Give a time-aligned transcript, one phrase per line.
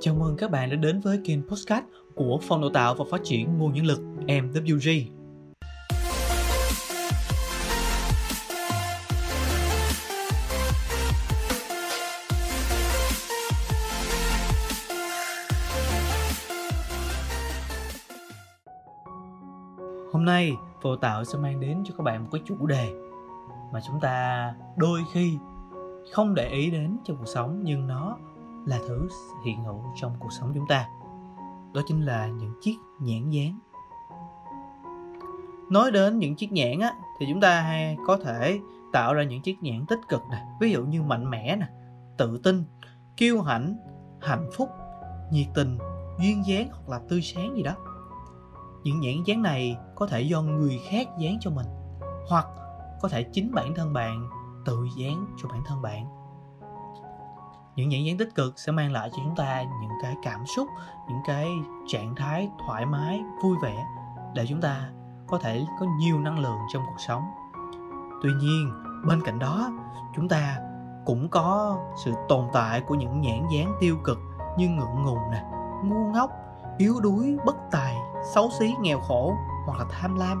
[0.00, 3.20] Chào mừng các bạn đã đến với kênh Postcard của Phòng Đào tạo và Phát
[3.24, 5.04] triển Nguồn Nhân lực MWG.
[20.12, 20.52] Hôm nay,
[20.82, 22.88] Phòng Đào tạo sẽ mang đến cho các bạn một cái chủ đề
[23.72, 25.38] mà chúng ta đôi khi
[26.12, 28.16] không để ý đến trong cuộc sống nhưng nó
[28.68, 29.08] là thứ
[29.44, 30.88] hiện hữu trong cuộc sống chúng ta.
[31.74, 33.58] Đó chính là những chiếc nhãn dán.
[35.70, 38.60] Nói đến những chiếc nhãn á, thì chúng ta hay có thể
[38.92, 41.66] tạo ra những chiếc nhãn tích cực này ví dụ như mạnh mẽ nè,
[42.18, 42.64] tự tin,
[43.16, 43.76] kiêu hãnh,
[44.20, 44.68] hạnh phúc,
[45.30, 45.78] nhiệt tình,
[46.20, 47.72] duyên dáng hoặc là tươi sáng gì đó.
[48.84, 51.66] Những nhãn dán này có thể do người khác dán cho mình,
[52.28, 52.46] hoặc
[53.00, 54.28] có thể chính bản thân bạn
[54.64, 56.06] tự dán cho bản thân bạn
[57.78, 60.68] những nhãn biến tích cực sẽ mang lại cho chúng ta những cái cảm xúc,
[61.08, 61.48] những cái
[61.86, 63.86] trạng thái thoải mái, vui vẻ
[64.34, 64.90] để chúng ta
[65.26, 67.22] có thể có nhiều năng lượng trong cuộc sống.
[68.22, 68.72] Tuy nhiên,
[69.06, 69.70] bên cạnh đó,
[70.16, 70.56] chúng ta
[71.06, 74.18] cũng có sự tồn tại của những nhãn dáng tiêu cực
[74.56, 75.44] như ngượng ngùng nè,
[75.84, 76.30] ngu ngốc,
[76.78, 77.96] yếu đuối, bất tài,
[78.34, 79.34] xấu xí, nghèo khổ
[79.66, 80.40] hoặc là tham lam.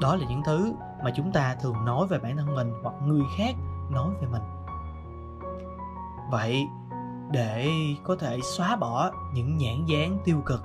[0.00, 0.72] Đó là những thứ
[1.04, 3.54] mà chúng ta thường nói về bản thân mình hoặc người khác
[3.90, 4.42] nói về mình
[6.30, 6.66] vậy,
[7.30, 7.70] để
[8.04, 10.62] có thể xóa bỏ những nhãn dán tiêu cực,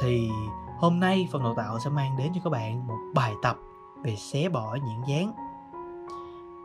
[0.00, 0.30] thì
[0.78, 3.56] hôm nay phần đào tạo sẽ mang đến cho các bạn một bài tập
[4.02, 5.32] về xé bỏ nhãn dán.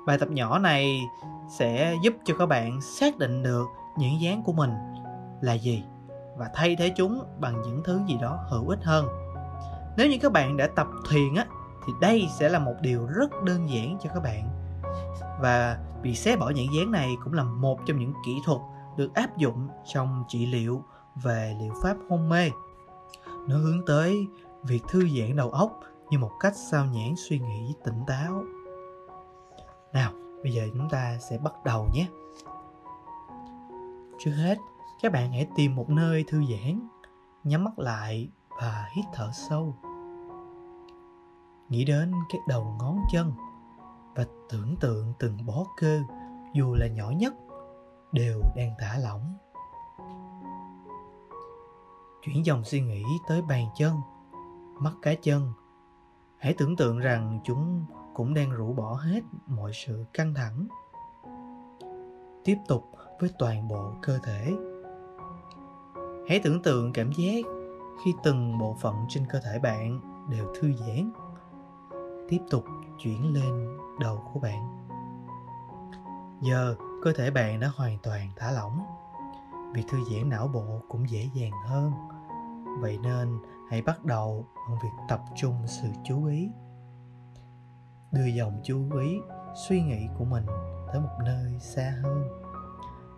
[0.06, 1.02] Bài tập nhỏ này
[1.50, 3.66] sẽ giúp cho các bạn xác định được
[3.98, 4.72] nhãn dán của mình
[5.42, 5.84] là gì
[6.38, 9.08] và thay thế chúng bằng những thứ gì đó hữu ích hơn.
[9.98, 11.46] Nếu như các bạn đã tập thiền á,
[11.88, 14.65] thì đây sẽ là một điều rất đơn giản cho các bạn
[15.40, 18.62] và việc xé bỏ nhãn dán này cũng là một trong những kỹ thuật
[18.98, 20.84] được áp dụng trong trị liệu
[21.24, 22.50] về liệu pháp hôn mê.
[23.48, 24.28] Nó hướng tới
[24.64, 25.80] việc thư giãn đầu óc
[26.10, 28.44] như một cách sao nhãn suy nghĩ tỉnh táo.
[29.94, 30.12] Nào,
[30.44, 32.08] bây giờ chúng ta sẽ bắt đầu nhé.
[34.20, 34.58] Trước hết,
[35.02, 36.88] các bạn hãy tìm một nơi thư giãn,
[37.44, 38.30] nhắm mắt lại
[38.62, 39.76] và hít thở sâu.
[41.70, 43.32] Nghĩ đến cái đầu ngón chân
[44.16, 46.02] và tưởng tượng từng bó cơ,
[46.54, 47.34] dù là nhỏ nhất,
[48.12, 49.38] đều đang thả lỏng.
[52.22, 53.96] Chuyển dòng suy nghĩ tới bàn chân,
[54.80, 55.54] mắt cá chân.
[56.38, 60.68] Hãy tưởng tượng rằng chúng cũng đang rũ bỏ hết mọi sự căng thẳng.
[62.44, 62.84] Tiếp tục
[63.20, 64.56] với toàn bộ cơ thể.
[66.30, 67.46] Hãy tưởng tượng cảm giác
[68.04, 70.00] khi từng bộ phận trên cơ thể bạn
[70.30, 71.12] đều thư giãn.
[72.30, 72.64] Tiếp tục
[73.00, 74.88] chuyển lên đầu của bạn.
[76.42, 78.80] Giờ cơ thể bạn đã hoàn toàn thả lỏng
[79.76, 81.92] việc thư giãn não bộ cũng dễ dàng hơn.
[82.80, 83.40] Vậy nên
[83.70, 86.50] hãy bắt đầu bằng việc tập trung sự chú ý.
[88.12, 89.20] Đưa dòng chú ý,
[89.68, 90.46] suy nghĩ của mình
[90.88, 92.24] tới một nơi xa hơn.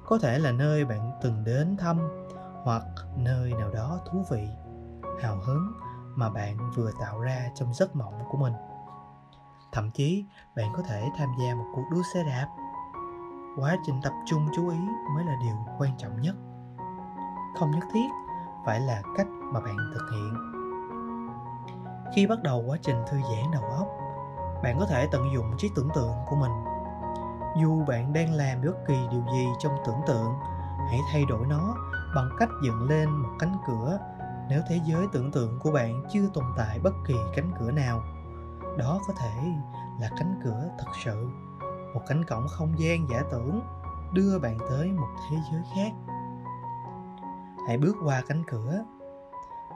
[0.05, 2.09] Có thể là nơi bạn từng đến thăm
[2.63, 2.83] hoặc
[3.15, 4.47] nơi nào đó thú vị,
[5.21, 5.71] hào hứng
[6.15, 8.53] mà bạn vừa tạo ra trong giấc mộng của mình
[9.71, 12.47] thậm chí, bạn có thể tham gia một cuộc đua xe đạp.
[13.57, 14.77] Quá trình tập trung chú ý
[15.15, 16.35] mới là điều quan trọng nhất.
[17.59, 18.07] Không nhất thiết
[18.65, 20.33] phải là cách mà bạn thực hiện.
[22.15, 23.87] Khi bắt đầu quá trình thư giãn đầu óc,
[24.63, 26.51] bạn có thể tận dụng trí tưởng tượng của mình.
[27.61, 30.33] Dù bạn đang làm bất kỳ điều gì trong tưởng tượng,
[30.89, 31.75] hãy thay đổi nó
[32.15, 33.99] bằng cách dựng lên một cánh cửa
[34.49, 38.03] nếu thế giới tưởng tượng của bạn chưa tồn tại bất kỳ cánh cửa nào
[38.77, 39.53] đó có thể
[39.99, 41.27] là cánh cửa thật sự,
[41.93, 43.61] một cánh cổng không gian giả tưởng
[44.13, 45.91] đưa bạn tới một thế giới khác.
[47.67, 48.83] Hãy bước qua cánh cửa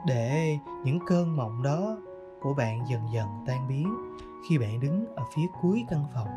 [0.06, 1.96] để những cơn mộng đó
[2.40, 4.16] của bạn dần dần tan biến
[4.48, 6.28] khi bạn đứng ở phía cuối căn phòng.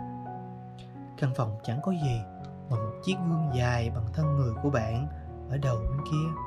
[1.17, 2.21] Căn phòng chẳng có gì
[2.69, 5.07] mà một chiếc gương dài bằng thân người của bạn
[5.49, 6.41] ở đầu bên kia.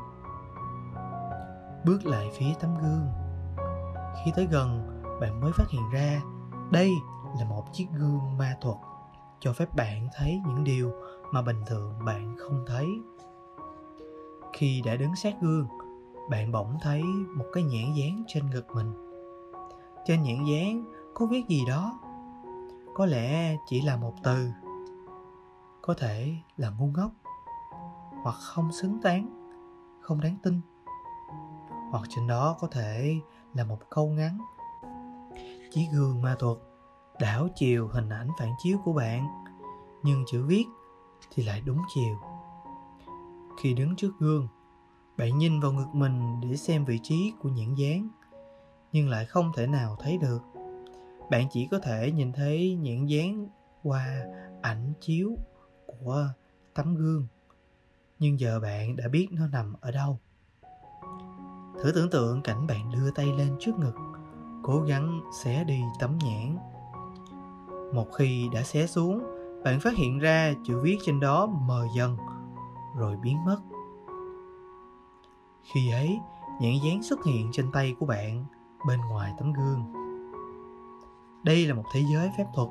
[1.85, 3.09] Bước lại phía tấm gương.
[4.25, 6.23] Khi tới gần bạn mới phát hiện ra,
[6.71, 6.93] đây
[7.39, 8.77] là một chiếc gương ma thuật
[9.41, 10.93] cho phép bạn thấy những điều
[11.33, 12.87] mà bình thường bạn không thấy.
[14.53, 15.69] Khi đã đứng sát gương,
[16.31, 17.03] bạn bỗng thấy
[17.37, 18.95] một cái nhãn dán trên ngực mình.
[20.07, 20.85] Trên nhãn dán
[21.15, 22.01] có viết gì đó?
[22.95, 24.49] Có lẽ chỉ là một từ.
[25.83, 27.11] Có thể là ngu ngốc,
[28.23, 29.51] hoặc không xứng đáng,
[30.01, 30.61] không đáng tin.
[31.91, 33.15] Hoặc trên đó có thể
[33.55, 34.39] là một câu ngắn
[35.71, 36.59] chiếc gương ma thuật,
[37.21, 39.27] đảo chiều hình ảnh phản chiếu của bạn.
[40.03, 40.65] Nhưng chữ viết
[41.35, 42.17] thì lại đúng chiều.
[43.63, 44.49] Khi đứng trước gương,
[45.17, 48.09] bạn nhìn vào ngực mình để xem vị trí của nhãn dán
[48.93, 50.43] nhưng lại không thể nào thấy được.
[51.31, 53.49] Bạn chỉ có thể nhìn thấy nhãn dán
[53.83, 54.25] qua
[54.63, 55.37] ảnh chiếu
[55.87, 56.29] của
[56.75, 57.27] tấm gương,
[58.19, 60.19] nhưng giờ bạn đã biết nó nằm ở đâu.
[61.83, 64.08] Thử tưởng tượng cảnh bạn đưa tay lên trước ngực
[64.69, 66.59] cố gắng xé đi tấm nhãn.
[67.95, 69.23] Một khi đã xé xuống,
[69.65, 72.17] bạn phát hiện ra chữ viết trên đó mờ dần,
[72.97, 73.59] rồi biến mất.
[75.73, 76.19] Khi ấy,
[76.61, 78.45] nhãn dán xuất hiện trên tay của bạn,
[78.87, 79.93] bên ngoài tấm gương.
[81.45, 82.69] Đây là một thế giới phép thuật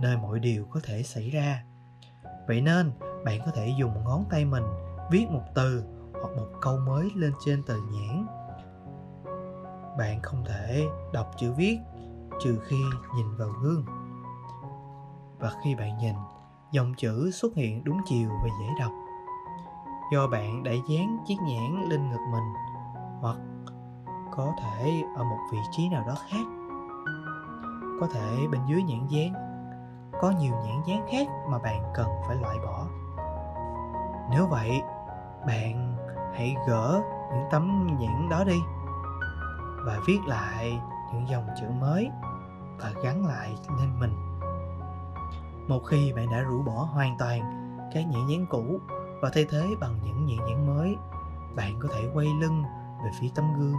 [0.00, 1.64] nơi mọi điều có thể xảy ra.
[2.48, 2.92] Vậy nên,
[3.24, 4.64] bạn có thể dùng ngón tay mình
[5.10, 8.19] viết một từ hoặc một câu mới lên trên tờ nhãn
[10.00, 11.78] bạn không thể đọc chữ viết
[12.40, 12.76] trừ khi
[13.16, 13.84] nhìn vào gương.
[15.38, 16.14] Và khi bạn nhìn,
[16.72, 18.92] dòng chữ xuất hiện đúng chiều và dễ đọc.
[20.12, 22.52] Do bạn đã dán chiếc nhãn lên ngực mình,
[23.20, 23.36] hoặc
[24.32, 26.44] có thể ở một vị trí nào đó khác.
[28.00, 29.32] Có thể bên dưới nhãn dán,
[30.20, 32.86] có nhiều nhãn dán khác mà bạn cần phải loại bỏ.
[34.30, 34.82] Nếu vậy,
[35.46, 35.96] bạn
[36.34, 38.60] hãy gỡ những tấm nhãn đó đi
[39.84, 40.80] và viết lại
[41.12, 42.10] những dòng chữ mới
[42.78, 44.14] và gắn lại lên mình.
[45.68, 47.40] Một khi bạn đã rũ bỏ hoàn toàn
[47.94, 48.80] các nhãn cũ
[49.22, 50.96] và thay thế bằng những nhãn mới,
[51.56, 52.62] bạn có thể quay lưng
[53.04, 53.78] về phía tấm gương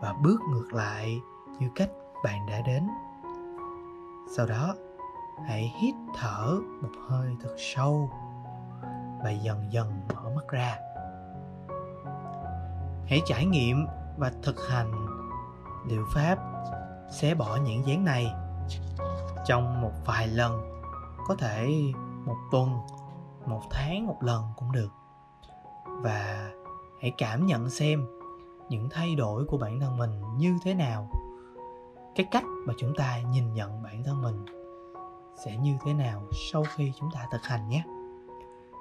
[0.00, 1.20] và bước ngược lại
[1.58, 1.90] như cách
[2.24, 2.88] bạn đã đến.
[4.36, 4.74] Sau đó,
[5.46, 8.10] hãy hít thở một hơi thật sâu
[9.24, 10.76] và dần dần mở mắt ra.
[13.06, 13.86] Hãy trải nghiệm
[14.16, 15.03] và thực hành
[15.86, 16.38] liệu pháp
[17.10, 18.32] xé bỏ nhãn dán này
[19.46, 20.80] trong một vài lần,
[21.26, 21.70] có thể
[22.24, 22.70] một tuần,
[23.46, 24.90] một tháng, một lần cũng được.
[25.86, 26.50] Và
[27.00, 28.06] hãy cảm nhận xem
[28.68, 31.08] những thay đổi của bản thân mình như thế nào.
[32.14, 34.44] Cái cách mà chúng ta nhìn nhận bản thân mình
[35.44, 37.84] sẽ như thế nào sau khi chúng ta thực hành nhé.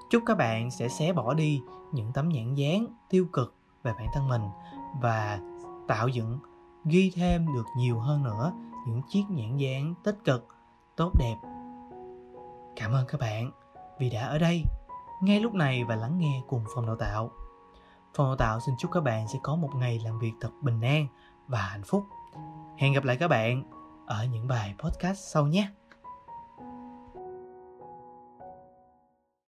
[0.09, 1.61] Chúc các bạn sẽ xé bỏ đi
[1.91, 4.41] những tấm nhãn dán tiêu cực về bản thân mình
[5.01, 5.39] và
[5.87, 6.39] tạo dựng
[6.85, 8.53] ghi thêm được nhiều hơn nữa
[8.87, 10.47] những chiếc nhãn dán tích cực,
[10.95, 11.35] tốt đẹp.
[12.75, 13.51] Cảm ơn các bạn
[13.99, 14.63] vì đã ở đây
[15.21, 17.31] ngay lúc này và lắng nghe cùng phòng đào tạo.
[18.13, 20.81] Phòng đào tạo xin chúc các bạn sẽ có một ngày làm việc thật bình
[20.81, 21.07] an
[21.47, 22.03] và hạnh phúc.
[22.77, 23.63] Hẹn gặp lại các bạn
[24.05, 25.69] ở những bài podcast sau nhé.